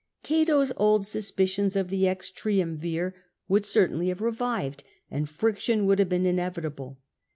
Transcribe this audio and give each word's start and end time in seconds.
Cato^s 0.23 0.71
old 0.77 1.05
suspicions 1.05 1.75
of 1.75 1.89
the 1.89 2.07
ex 2.07 2.31
triumvir 2.31 3.13
would 3.47 3.67
certainly 3.67 4.07
have 4.07 4.19
revived, 4.19 4.83
and 5.11 5.29
friction 5.29 5.85
would 5.85 5.99
have 5.99 6.09
been 6.09 6.25
inevitable. 6.25 6.97